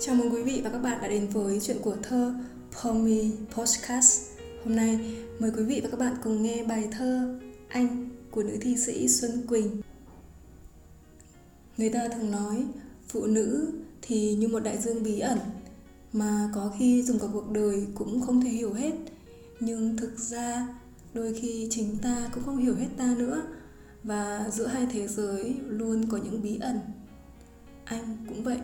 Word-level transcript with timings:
Chào 0.00 0.14
mừng 0.14 0.30
quý 0.34 0.42
vị 0.42 0.60
và 0.64 0.70
các 0.70 0.78
bạn 0.78 0.98
đã 1.02 1.08
đến 1.08 1.28
với 1.28 1.60
chuyện 1.60 1.76
của 1.82 1.96
thơ 2.02 2.34
Pomi 2.82 3.30
Podcast. 3.54 4.22
Hôm 4.64 4.76
nay, 4.76 5.16
mời 5.38 5.50
quý 5.56 5.64
vị 5.64 5.80
và 5.82 5.88
các 5.90 6.00
bạn 6.00 6.16
cùng 6.22 6.42
nghe 6.42 6.64
bài 6.64 6.88
thơ 6.92 7.38
Anh 7.68 8.08
của 8.30 8.42
nữ 8.42 8.56
thi 8.60 8.76
sĩ 8.76 9.08
Xuân 9.08 9.46
Quỳnh. 9.48 9.82
Người 11.76 11.88
ta 11.88 12.08
thường 12.08 12.30
nói, 12.30 12.64
phụ 13.08 13.26
nữ 13.26 13.72
thì 14.02 14.34
như 14.34 14.48
một 14.48 14.60
đại 14.60 14.78
dương 14.78 15.02
bí 15.02 15.18
ẩn, 15.18 15.38
mà 16.12 16.50
có 16.54 16.72
khi 16.78 17.02
dùng 17.02 17.18
cả 17.18 17.26
cuộc 17.32 17.50
đời 17.50 17.86
cũng 17.94 18.20
không 18.20 18.40
thể 18.40 18.50
hiểu 18.50 18.72
hết. 18.72 18.92
Nhưng 19.60 19.96
thực 19.96 20.18
ra, 20.18 20.68
đôi 21.14 21.34
khi 21.34 21.68
chính 21.70 21.96
ta 22.02 22.30
cũng 22.34 22.44
không 22.44 22.56
hiểu 22.56 22.74
hết 22.74 22.88
ta 22.96 23.14
nữa, 23.18 23.42
và 24.02 24.50
giữa 24.52 24.66
hai 24.66 24.86
thế 24.92 25.08
giới 25.08 25.54
luôn 25.66 26.08
có 26.10 26.16
những 26.16 26.42
bí 26.42 26.58
ẩn. 26.58 26.78
Anh 27.84 28.16
cũng 28.28 28.44
vậy. 28.44 28.58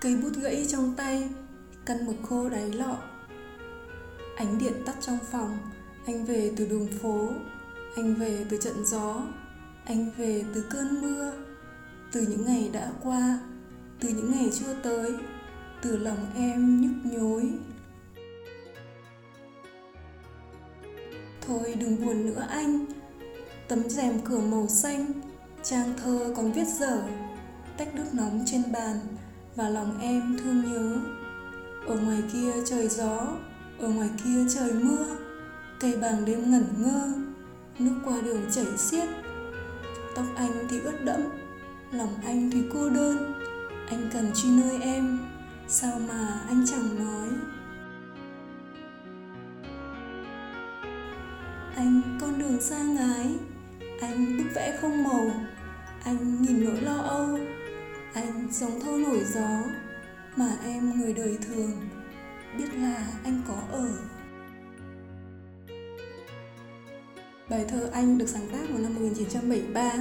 Cây 0.00 0.16
bút 0.16 0.32
gãy 0.42 0.66
trong 0.68 0.94
tay, 0.96 1.28
Căn 1.86 2.06
mực 2.06 2.16
khô 2.28 2.48
đáy 2.48 2.72
lọ. 2.72 2.96
Ánh 4.36 4.58
điện 4.58 4.72
tắt 4.86 4.96
trong 5.00 5.18
phòng, 5.30 5.58
Anh 6.06 6.24
về 6.24 6.52
từ 6.56 6.66
đường 6.66 6.88
phố, 7.02 7.28
Anh 7.96 8.14
về 8.14 8.46
từ 8.50 8.56
trận 8.56 8.86
gió, 8.86 9.22
Anh 9.84 10.10
về 10.16 10.44
từ 10.54 10.64
cơn 10.70 11.00
mưa. 11.02 11.32
Từ 12.12 12.20
những 12.20 12.44
ngày 12.44 12.70
đã 12.72 12.92
qua, 13.02 13.38
Từ 14.00 14.08
những 14.08 14.32
ngày 14.32 14.50
chưa 14.52 14.74
tới, 14.82 15.12
Từ 15.82 15.96
lòng 15.96 16.26
em 16.34 16.80
nhức 16.80 17.12
nhối. 17.12 17.50
Thôi 21.40 21.74
đừng 21.80 22.04
buồn 22.04 22.26
nữa 22.26 22.46
anh, 22.48 22.84
Tấm 23.68 23.88
rèm 23.88 24.20
cửa 24.20 24.40
màu 24.40 24.68
xanh, 24.68 25.12
Trang 25.62 25.92
thơ 26.02 26.34
còn 26.36 26.52
viết 26.52 26.68
dở, 26.68 27.02
Tách 27.76 27.94
nước 27.94 28.06
nóng 28.12 28.44
trên 28.46 28.72
bàn 28.72 28.96
và 29.58 29.68
lòng 29.68 29.98
em 30.00 30.36
thương 30.38 30.72
nhớ. 30.72 30.96
Ở 31.86 31.96
ngoài 31.96 32.22
kia 32.32 32.52
trời 32.66 32.88
gió, 32.88 33.26
ở 33.78 33.88
ngoài 33.88 34.10
kia 34.24 34.44
trời 34.54 34.72
mưa, 34.72 35.06
cây 35.80 35.96
bàng 36.02 36.24
đêm 36.24 36.50
ngẩn 36.50 36.64
ngơ, 36.78 37.12
nước 37.78 37.94
qua 38.04 38.16
đường 38.24 38.42
chảy 38.50 38.76
xiết. 38.76 39.08
Tóc 40.14 40.24
anh 40.36 40.50
thì 40.70 40.80
ướt 40.80 41.04
đẫm, 41.04 41.20
lòng 41.92 42.14
anh 42.24 42.50
thì 42.50 42.62
cô 42.72 42.90
đơn. 42.90 43.34
Anh 43.88 44.10
cần 44.12 44.30
truy 44.34 44.50
nơi 44.50 44.82
em, 44.82 45.18
sao 45.68 46.00
mà 46.08 46.40
anh 46.48 46.64
chẳng 46.66 46.98
nói? 46.98 47.28
Anh, 51.76 52.18
con 52.20 52.38
đường 52.38 52.60
xa 52.60 52.82
ngái, 52.82 53.34
anh 54.00 54.36
bức 54.38 54.54
vẽ 54.54 54.78
không 54.80 55.04
màu. 55.04 55.30
Anh 56.04 56.42
nhìn 56.42 56.64
nỗi 56.64 56.80
lo 56.80 56.96
âu 56.96 57.38
anh 58.18 58.48
giống 58.52 58.80
thơ 58.80 58.90
nổi 59.06 59.24
gió 59.34 59.62
mà 60.36 60.56
em 60.64 61.00
người 61.00 61.12
đời 61.12 61.38
thường 61.48 61.70
biết 62.58 62.74
là 62.74 63.06
anh 63.24 63.42
có 63.48 63.54
ở 63.72 63.88
Bài 67.50 67.64
thơ 67.68 67.90
Anh 67.92 68.18
được 68.18 68.28
sáng 68.28 68.48
tác 68.52 68.70
vào 68.70 68.78
năm 68.78 68.94
1973 68.94 69.92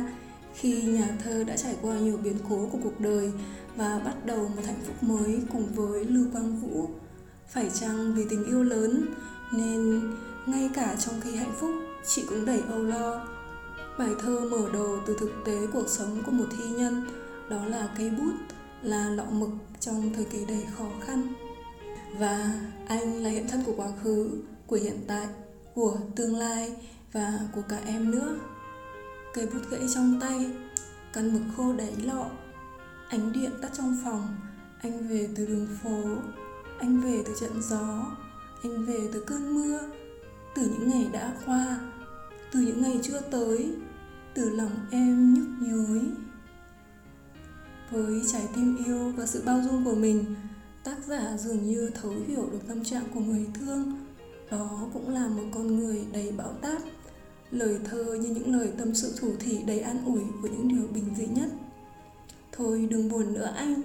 khi 0.54 0.82
nhà 0.82 1.08
thơ 1.24 1.44
đã 1.44 1.58
trải 1.58 1.76
qua 1.82 1.96
nhiều 1.96 2.18
biến 2.18 2.38
cố 2.50 2.70
của 2.72 2.78
cuộc 2.84 3.00
đời 3.00 3.32
và 3.76 4.02
bắt 4.06 4.26
đầu 4.26 4.52
một 4.56 4.62
hạnh 4.66 4.82
phúc 4.88 5.04
mới 5.04 5.40
cùng 5.54 5.68
với 5.76 6.06
Lưu 6.06 6.26
Quang 6.32 6.60
Vũ. 6.60 6.90
Phải 7.48 7.70
chăng 7.80 8.14
vì 8.16 8.26
tình 8.30 8.46
yêu 8.46 8.64
lớn 8.64 9.06
nên 9.54 10.02
ngay 10.46 10.70
cả 10.74 10.96
trong 11.00 11.22
khi 11.22 11.36
hạnh 11.36 11.54
phúc, 11.60 11.72
chị 12.08 12.24
cũng 12.30 12.46
đầy 12.46 12.62
âu 12.70 12.84
lo. 12.84 13.28
Bài 14.00 14.10
thơ 14.20 14.40
mở 14.52 14.70
đầu 14.74 15.00
từ 15.08 15.18
thực 15.20 15.32
tế 15.46 15.68
cuộc 15.74 15.88
sống 15.88 16.24
của 16.26 16.32
một 16.32 16.46
thi 16.58 16.70
nhân 16.70 17.06
đó 17.50 17.66
là 17.66 17.90
cây 17.98 18.10
bút, 18.10 18.34
là 18.82 19.10
lọ 19.10 19.26
mực 19.26 19.50
trong 19.80 20.14
thời 20.14 20.26
kỳ 20.26 20.46
đầy 20.46 20.66
khó 20.78 20.86
khăn. 21.06 21.34
Và 22.20 22.62
anh 22.88 23.24
là 23.24 23.30
hiện 23.30 23.48
thân 23.48 23.64
của 23.66 23.74
quá 23.78 23.88
khứ, 24.04 24.44
của 24.68 24.76
hiện 24.76 25.04
tại, 25.08 25.28
của 25.74 25.98
tương 26.16 26.36
lai 26.36 26.76
và 27.14 27.40
của 27.56 27.62
cả 27.70 27.80
em 27.86 28.12
nữa. 28.12 28.36
Cây 29.34 29.46
bút 29.46 29.70
gãy 29.70 29.82
trong 29.96 30.20
tay, 30.22 30.52
căn 31.14 31.34
mực 31.34 31.42
khô 31.58 31.74
đáy 31.74 31.94
lọ, 32.04 32.26
ánh 33.10 33.34
điện 33.34 33.52
tắt 33.62 33.70
trong 33.74 33.98
phòng. 34.04 34.36
Anh 34.82 35.08
về 35.08 35.30
từ 35.36 35.46
đường 35.46 35.68
phố, 35.84 36.04
anh 36.80 37.02
về 37.02 37.24
từ 37.26 37.34
trận 37.40 37.62
gió, 37.62 38.06
anh 38.64 38.86
về 38.86 39.10
từ 39.14 39.24
cơn 39.28 39.56
mưa. 39.56 39.80
Từ 40.56 40.62
những 40.62 40.90
ngày 40.90 41.10
đã 41.14 41.34
qua, 41.46 41.78
từ 42.52 42.60
những 42.60 42.82
ngày 42.82 43.00
chưa 43.04 43.22
tới, 43.32 43.76
từ 44.34 44.50
lòng 44.50 44.76
em 44.92 45.34
nhức 45.34 45.48
nhối 45.60 46.02
với 47.92 48.22
trái 48.32 48.48
tim 48.56 48.78
yêu 48.86 49.12
và 49.18 49.26
sự 49.26 49.44
bao 49.46 49.62
dung 49.64 49.86
của 49.86 49.96
mình. 49.96 50.26
Tác 50.84 51.06
giả 51.08 51.38
dường 51.38 51.64
như 51.64 51.90
thấu 52.02 52.14
hiểu 52.28 52.50
được 52.52 52.68
tâm 52.68 52.84
trạng 52.84 53.04
của 53.14 53.20
người 53.20 53.46
thương. 53.54 53.94
Đó 54.52 54.90
cũng 54.94 55.10
là 55.10 55.28
một 55.28 55.44
con 55.54 55.80
người 55.80 56.06
đầy 56.14 56.32
bão 56.32 56.54
táp, 56.54 56.82
lời 57.52 57.80
thơ 57.86 58.18
như 58.22 58.30
những 58.30 58.56
lời 58.56 58.72
tâm 58.78 58.96
sự 58.96 59.14
thủ 59.20 59.32
thỉ 59.40 59.64
đầy 59.64 59.80
an 59.80 60.06
ủi 60.06 60.22
của 60.42 60.48
những 60.48 60.68
điều 60.68 60.88
bình 60.88 61.10
dị 61.18 61.26
nhất. 61.28 61.50
Thôi 62.52 62.88
đừng 62.92 63.10
buồn 63.10 63.34
nữa 63.34 63.54
anh, 63.56 63.82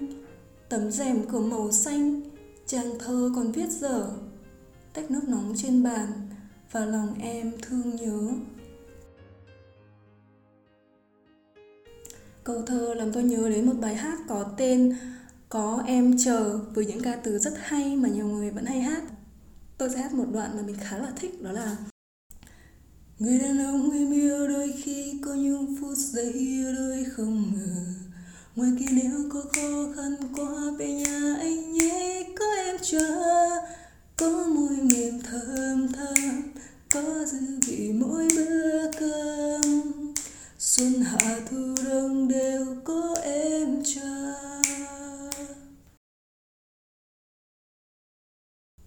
tấm 0.69 0.91
rèm 0.91 1.29
cửa 1.29 1.39
màu 1.39 1.71
xanh, 1.71 2.21
trang 2.67 2.99
thơ 2.99 3.31
còn 3.35 3.51
viết 3.51 3.69
dở. 3.69 4.09
Tách 4.93 5.11
nước 5.11 5.23
nóng 5.27 5.53
trên 5.57 5.83
bàn 5.83 6.07
và 6.71 6.85
lòng 6.85 7.15
em 7.19 7.51
thương 7.61 7.95
nhớ. 7.95 8.29
Câu 12.43 12.61
thơ 12.61 12.93
làm 12.93 13.11
tôi 13.11 13.23
nhớ 13.23 13.49
đến 13.49 13.65
một 13.65 13.73
bài 13.81 13.95
hát 13.95 14.17
có 14.27 14.43
tên 14.57 14.95
Có 15.49 15.83
em 15.87 16.15
chờ 16.17 16.59
với 16.73 16.85
những 16.85 17.01
ca 17.01 17.15
từ 17.15 17.39
rất 17.39 17.53
hay 17.57 17.95
mà 17.95 18.09
nhiều 18.09 18.27
người 18.27 18.49
vẫn 18.49 18.65
hay 18.65 18.81
hát. 18.81 19.03
Tôi 19.77 19.89
sẽ 19.89 19.97
hát 19.97 20.13
một 20.13 20.25
đoạn 20.33 20.51
mà 20.55 20.61
mình 20.61 20.75
khá 20.81 20.97
là 20.97 21.11
thích, 21.15 21.41
đó 21.41 21.51
là 21.51 21.77
Người 23.19 23.39
đàn 23.39 23.65
ông 23.65 23.91
em 23.91 24.11
yêu 24.11 24.47
đôi 24.47 24.73
khi 24.83 25.19
có 25.25 25.33
những 25.33 25.75
phút 25.81 25.97
giây 25.97 26.31
yêu 26.33 26.75
đôi 26.75 27.03
không 27.03 27.51
ngờ 27.55 27.93
Ngoài 28.55 28.71
kia 28.79 28.91
nếu 28.91 29.29
có 29.33 29.41
khó 29.41 29.93
khăn 29.95 30.15
qua 30.35 30.71
về 30.77 30.93
nhà, 30.93 31.35
anh 31.39 31.73
nhé, 31.73 32.23
Có 32.39 32.45
em 32.65 32.75
chờ 32.81 33.19
Có 34.17 34.47
môi 34.47 34.77
mềm 34.93 35.21
thơm 35.21 35.87
thơm 35.93 36.41
Có 36.93 37.25
dư 37.25 37.39
vị 37.67 37.91
mỗi 37.93 38.27
bữa 38.35 38.91
cơm 38.99 39.83
xuân 40.65 41.01
hạ 41.01 41.39
thu 41.49 41.75
đông 41.85 42.27
đều 42.27 42.65
có 42.83 43.15
em 43.23 43.83
chờ 43.85 44.33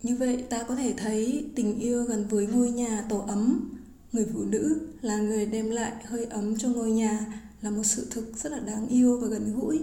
như 0.06 0.16
vậy, 0.16 0.44
ta 0.50 0.62
có 0.62 0.76
thể 0.76 0.94
thấy 0.96 1.50
tình 1.54 1.78
yêu 1.78 2.04
gần 2.04 2.26
với 2.30 2.46
ngôi 2.46 2.70
nhà 2.70 3.06
tổ 3.08 3.18
ấm. 3.18 3.70
Người 4.12 4.26
phụ 4.34 4.44
nữ 4.44 4.88
là 5.00 5.18
người 5.18 5.46
đem 5.46 5.70
lại 5.70 5.92
hơi 6.04 6.24
ấm 6.24 6.56
cho 6.56 6.68
ngôi 6.68 6.90
nhà, 6.90 7.42
là 7.60 7.70
một 7.70 7.82
sự 7.84 8.06
thực 8.10 8.36
rất 8.36 8.52
là 8.52 8.58
đáng 8.58 8.88
yêu 8.88 9.20
và 9.20 9.28
gần 9.28 9.60
gũi. 9.60 9.82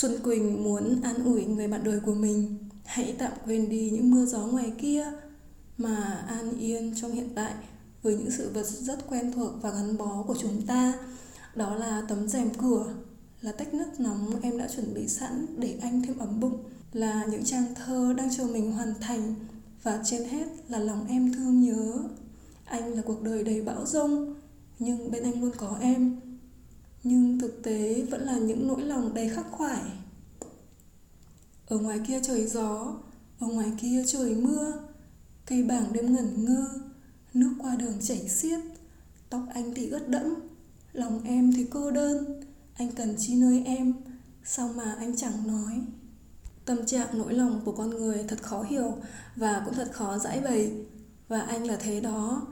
Xuân 0.00 0.12
Quỳnh 0.24 0.64
muốn 0.64 1.00
an 1.02 1.24
ủi 1.24 1.44
người 1.44 1.68
bạn 1.68 1.84
đời 1.84 2.00
của 2.00 2.14
mình. 2.14 2.58
Hãy 2.84 3.14
tạm 3.18 3.32
quên 3.44 3.68
đi 3.68 3.90
những 3.90 4.10
mưa 4.10 4.24
gió 4.24 4.46
ngoài 4.46 4.72
kia 4.78 5.12
Mà 5.76 6.24
an 6.28 6.58
yên 6.58 6.94
trong 7.00 7.12
hiện 7.12 7.28
tại 7.34 7.54
với 8.02 8.16
những 8.16 8.30
sự 8.30 8.50
vật 8.54 8.66
rất 8.66 9.08
quen 9.08 9.32
thuộc 9.32 9.52
và 9.62 9.70
gắn 9.70 9.98
bó 9.98 10.24
của 10.26 10.36
chúng 10.40 10.66
ta. 10.66 10.94
Đó 11.54 11.74
là 11.74 12.02
tấm 12.08 12.28
rèm 12.28 12.50
cửa, 12.54 12.94
là 13.40 13.52
tách 13.52 13.74
nước 13.74 14.00
nóng 14.00 14.40
em 14.42 14.58
đã 14.58 14.68
chuẩn 14.76 14.94
bị 14.94 15.08
sẵn 15.08 15.46
để 15.58 15.78
anh 15.82 16.02
thêm 16.02 16.18
ấm 16.18 16.40
bụng 16.40 16.64
là 16.92 17.24
những 17.30 17.44
trang 17.44 17.74
thơ 17.74 18.14
đang 18.16 18.36
chờ 18.36 18.44
mình 18.46 18.72
hoàn 18.72 18.94
thành 19.00 19.34
và 19.82 20.00
trên 20.04 20.28
hết 20.28 20.46
là 20.68 20.78
lòng 20.78 21.06
em 21.08 21.32
thương 21.32 21.60
nhớ. 21.60 21.92
Anh 22.64 22.92
là 22.94 23.02
cuộc 23.02 23.22
đời 23.22 23.44
đầy 23.44 23.62
bão 23.62 23.86
rông, 23.86 24.34
nhưng 24.78 25.10
bên 25.10 25.22
anh 25.22 25.42
luôn 25.42 25.52
có 25.56 25.78
em. 25.80 26.20
Nhưng 27.02 27.40
thực 27.40 27.62
tế 27.62 28.02
vẫn 28.10 28.22
là 28.22 28.38
những 28.38 28.68
nỗi 28.68 28.82
lòng 28.82 29.14
đầy 29.14 29.28
khắc 29.28 29.46
khoải. 29.50 29.82
Ở 31.66 31.78
ngoài 31.78 32.00
kia 32.06 32.20
trời 32.22 32.46
gió, 32.46 32.94
ở 33.38 33.46
ngoài 33.46 33.72
kia 33.80 34.04
trời 34.06 34.34
mưa, 34.34 34.72
cây 35.46 35.62
bảng 35.62 35.92
đêm 35.92 36.14
ngẩn 36.14 36.44
ngơ, 36.44 36.66
Nước 37.34 37.54
qua 37.58 37.76
đường 37.76 37.94
chảy 38.00 38.28
xiết, 38.28 38.60
Tóc 39.30 39.42
anh 39.54 39.74
thì 39.74 39.88
ướt 39.88 40.08
đẫm, 40.08 40.34
Lòng 40.92 41.20
em 41.24 41.52
thì 41.52 41.66
cô 41.70 41.90
đơn, 41.90 42.42
Anh 42.74 42.92
cần 42.92 43.14
chi 43.18 43.34
nơi 43.34 43.62
em, 43.66 43.94
Sao 44.44 44.68
mà 44.76 44.96
anh 44.98 45.16
chẳng 45.16 45.46
nói. 45.46 45.80
Tâm 46.68 46.86
trạng 46.86 47.18
nỗi 47.18 47.34
lòng 47.34 47.60
của 47.64 47.72
con 47.72 47.90
người 47.90 48.24
thật 48.28 48.42
khó 48.42 48.62
hiểu 48.62 48.94
Và 49.36 49.62
cũng 49.64 49.74
thật 49.74 49.88
khó 49.92 50.18
giải 50.18 50.40
bày. 50.40 50.72
Và 51.28 51.40
anh 51.40 51.66
là 51.66 51.76
thế 51.76 52.00
đó. 52.00 52.46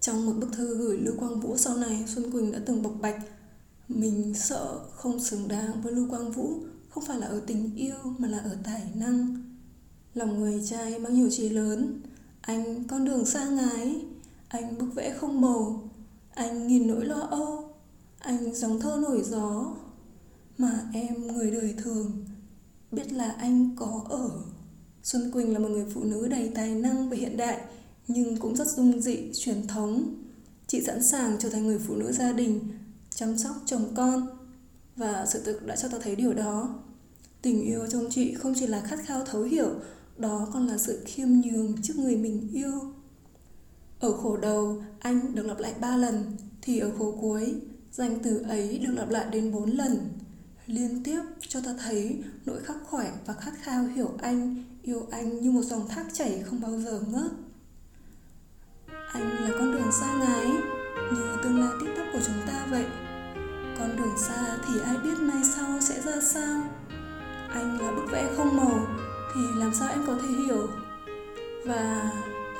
Trong 0.00 0.26
một 0.26 0.32
bức 0.40 0.52
thư 0.52 0.76
gửi 0.76 0.98
Lưu 0.98 1.14
Quang 1.18 1.40
Vũ 1.40 1.56
sau 1.56 1.76
này, 1.76 2.04
Xuân 2.06 2.30
Quỳnh 2.30 2.52
đã 2.52 2.58
từng 2.66 2.82
bộc 2.82 2.92
bạch, 3.00 3.20
Mình 3.88 4.34
sợ 4.34 4.78
không 4.94 5.20
xứng 5.20 5.48
đáng 5.48 5.82
với 5.82 5.92
Lưu 5.92 6.10
Quang 6.10 6.32
Vũ, 6.32 6.58
Không 6.90 7.04
phải 7.04 7.18
là 7.18 7.26
ở 7.26 7.40
tình 7.46 7.76
yêu 7.76 7.96
mà 8.18 8.28
là 8.28 8.38
ở 8.38 8.56
tài 8.64 8.82
năng. 8.94 9.44
Lòng 10.14 10.40
người 10.40 10.62
trai 10.66 10.98
mang 10.98 11.14
nhiều 11.14 11.30
trí 11.30 11.48
lớn. 11.48 12.00
Anh, 12.40 12.84
con 12.84 13.04
đường 13.04 13.26
xa 13.26 13.48
ngái. 13.48 14.02
Anh 14.48 14.78
bức 14.78 14.94
vẽ 14.94 15.14
không 15.18 15.40
màu. 15.40 15.90
Anh 16.34 16.66
nghìn 16.66 16.86
nỗi 16.86 17.04
lo 17.04 17.20
âu. 17.20 17.74
Anh 18.18 18.54
dòng 18.54 18.80
thơ 18.80 18.98
nổi 19.02 19.22
gió. 19.24 19.76
Mà 20.58 20.90
em 20.92 21.26
người 21.26 21.50
đời 21.50 21.74
thường 21.84 22.24
biết 22.92 23.12
là 23.12 23.30
anh 23.38 23.76
có 23.76 24.06
ở. 24.08 24.30
Xuân 25.02 25.30
quỳnh 25.32 25.52
là 25.52 25.58
một 25.58 25.68
người 25.68 25.86
phụ 25.94 26.04
nữ 26.04 26.28
đầy 26.28 26.52
tài 26.54 26.74
năng 26.74 27.10
và 27.10 27.16
hiện 27.16 27.36
đại, 27.36 27.60
nhưng 28.08 28.36
cũng 28.36 28.56
rất 28.56 28.68
dung 28.68 29.00
dị, 29.00 29.18
truyền 29.34 29.66
thống. 29.66 30.14
Chị 30.66 30.82
sẵn 30.86 31.02
sàng 31.02 31.36
trở 31.38 31.48
thành 31.48 31.66
người 31.66 31.78
phụ 31.78 31.94
nữ 31.94 32.12
gia 32.12 32.32
đình, 32.32 32.60
chăm 33.10 33.38
sóc 33.38 33.56
chồng 33.66 33.92
con, 33.96 34.26
và 34.96 35.26
sự 35.26 35.42
thực 35.44 35.66
đã 35.66 35.76
cho 35.76 35.88
ta 35.88 35.98
thấy 36.02 36.16
điều 36.16 36.34
đó. 36.34 36.78
Tình 37.42 37.62
yêu 37.62 37.86
trong 37.86 38.06
chị 38.10 38.34
không 38.34 38.54
chỉ 38.56 38.66
là 38.66 38.80
khát 38.80 38.98
khao 39.06 39.24
thấu 39.24 39.42
hiểu, 39.42 39.68
đó 40.16 40.48
còn 40.52 40.66
là 40.66 40.78
sự 40.78 41.02
khiêm 41.04 41.28
nhường 41.28 41.82
trước 41.82 41.96
người 41.96 42.16
mình 42.16 42.48
yêu. 42.52 42.72
Ở 44.00 44.12
khổ 44.12 44.36
đầu, 44.36 44.82
anh 44.98 45.34
được 45.34 45.46
lặp 45.46 45.58
lại 45.58 45.74
ba 45.80 45.96
lần, 45.96 46.36
thì 46.62 46.78
ở 46.78 46.90
khổ 46.98 47.18
cuối, 47.20 47.54
danh 47.92 48.18
từ 48.22 48.38
ấy 48.38 48.78
được 48.78 48.92
lặp 48.96 49.10
lại 49.10 49.26
đến 49.32 49.52
bốn 49.52 49.70
lần 49.70 50.08
liên 50.66 51.02
tiếp 51.04 51.22
cho 51.48 51.60
ta 51.60 51.70
thấy 51.78 52.24
nỗi 52.46 52.62
khắc 52.62 52.76
khoải 52.84 53.10
và 53.26 53.34
khát 53.34 53.52
khao 53.62 53.84
hiểu 53.84 54.10
anh, 54.22 54.64
yêu 54.82 55.06
anh 55.10 55.40
như 55.40 55.50
một 55.50 55.62
dòng 55.62 55.88
thác 55.88 56.04
chảy 56.12 56.42
không 56.46 56.60
bao 56.60 56.80
giờ 56.80 57.00
ngớt. 57.08 57.30
Anh 59.12 59.22
là 59.22 59.50
con 59.58 59.72
đường 59.72 59.92
xa 60.00 60.14
ngái 60.14 60.46
như 61.12 61.36
tương 61.42 61.60
lai 61.60 61.70
tiếp 61.80 61.92
tắc 61.96 62.06
của 62.12 62.20
chúng 62.26 62.46
ta 62.46 62.66
vậy. 62.70 62.86
Con 63.78 63.96
đường 63.96 64.14
xa 64.18 64.58
thì 64.66 64.80
ai 64.80 64.96
biết 64.96 65.18
mai 65.18 65.44
sau 65.44 65.80
sẽ 65.80 66.02
ra 66.02 66.20
sao? 66.20 66.62
Anh 67.48 67.80
là 67.80 67.92
bức 67.92 68.12
vẽ 68.12 68.32
không 68.36 68.56
màu, 68.56 68.86
thì 69.34 69.40
làm 69.56 69.74
sao 69.74 69.88
em 69.88 70.04
có 70.06 70.18
thể 70.22 70.28
hiểu? 70.28 70.68
Và 71.66 72.12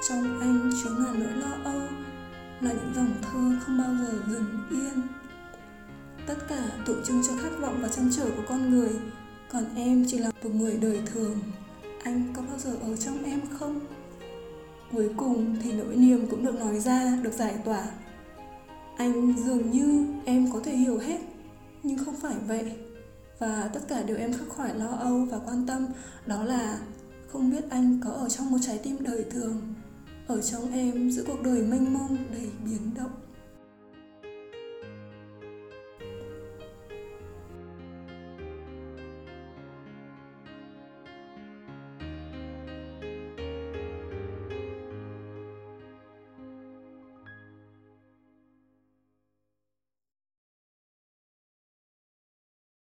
trong 0.09 0.41
anh 0.41 0.71
chứa 0.83 0.91
ngàn 0.91 1.21
nỗi 1.21 1.33
lo 1.33 1.71
âu, 1.71 1.81
là 2.61 2.73
những 2.73 2.93
dòng 2.95 3.15
thơ 3.23 3.65
không 3.67 3.79
bao 3.79 3.95
giờ 4.01 4.19
dừng 4.29 4.59
yên 4.71 5.03
tất 6.31 6.47
cả 6.49 6.71
tượng 6.87 7.05
trưng 7.05 7.23
cho 7.29 7.33
khát 7.43 7.51
vọng 7.61 7.79
và 7.83 7.89
chăn 7.89 8.11
trở 8.17 8.25
của 8.25 8.43
con 8.49 8.71
người. 8.71 8.91
Còn 9.53 9.65
em 9.75 10.05
chỉ 10.09 10.19
là 10.19 10.31
một 10.43 10.51
người 10.55 10.77
đời 10.77 10.99
thường. 11.07 11.39
Anh 12.03 12.33
có 12.37 12.43
bao 12.43 12.59
giờ 12.59 12.77
ở 12.83 12.97
trong 12.97 13.25
em 13.25 13.41
không? 13.59 13.81
Cuối 14.93 15.11
cùng 15.17 15.57
thì 15.63 15.73
nỗi 15.73 15.97
niềm 15.97 16.27
cũng 16.31 16.45
được 16.45 16.55
nói 16.55 16.81
ra, 16.81 17.19
được 17.23 17.33
giải 17.33 17.55
tỏa. 17.65 17.85
Anh 18.97 19.35
dường 19.47 19.71
như 19.71 20.07
em 20.25 20.53
có 20.53 20.61
thể 20.65 20.77
hiểu 20.77 20.99
hết, 20.99 21.19
nhưng 21.83 21.99
không 22.05 22.17
phải 22.17 22.35
vậy. 22.47 22.73
Và 23.39 23.71
tất 23.75 23.81
cả 23.89 24.03
điều 24.03 24.17
em 24.17 24.33
khắc 24.33 24.49
khoải 24.49 24.75
lo 24.75 24.89
âu 24.89 25.25
và 25.31 25.39
quan 25.39 25.67
tâm 25.67 25.87
đó 26.27 26.43
là 26.45 26.79
không 27.33 27.51
biết 27.51 27.71
anh 27.71 28.01
có 28.05 28.11
ở 28.11 28.29
trong 28.29 28.51
một 28.51 28.59
trái 28.63 28.81
tim 28.83 28.97
đời 29.01 29.25
thường, 29.31 29.75
ở 30.27 30.41
trong 30.41 30.73
em 30.73 31.11
giữa 31.11 31.25
cuộc 31.27 31.43
đời 31.43 31.63
mênh 31.63 31.95
mông 31.95 32.17
đầy 32.33 32.49
biến 32.65 32.91
động. 32.97 33.11